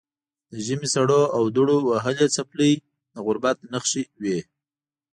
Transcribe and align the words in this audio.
د 0.51 0.53
ژمي 0.65 0.87
سړو 0.95 1.21
او 1.35 1.43
دوړو 1.55 1.77
وهلې 1.89 2.27
څپلۍ 2.35 2.73
د 3.13 3.15
غربت 3.25 3.57
نښې 3.71 4.03
وې. 4.21 4.39